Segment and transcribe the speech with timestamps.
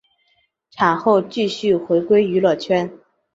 [0.71, 2.91] 产后继续回归娱乐圈。